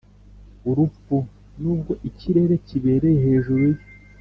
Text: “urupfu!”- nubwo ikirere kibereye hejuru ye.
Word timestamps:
“urupfu!”- 0.69 1.15
nubwo 1.61 1.93
ikirere 2.09 2.55
kibereye 2.67 3.17
hejuru 3.25 3.63
ye. 3.73 3.81